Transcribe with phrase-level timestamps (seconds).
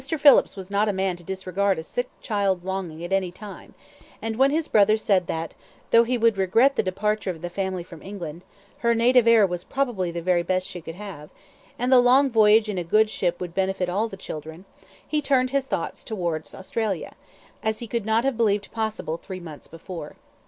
[0.19, 3.75] Phillips was not a man to disregard a sick child's longing at any time;
[4.19, 5.53] and when his brother said that,
[5.91, 8.41] though he would regret the departure of the family from England,
[8.79, 11.29] her native air was probably the very best she could have,
[11.77, 14.65] and the long voyage in a good ship would benefit all the children,
[15.07, 17.13] he turned his thoughts towards Australia,
[17.61, 20.15] as he could not have believed possible three months before.